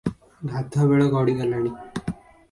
ଗାଧୁଆ 0.51 0.85
ବେଳ 0.91 1.09
ଗଡ଼ି 1.15 1.35
ଗଲାଣି। 1.41 1.69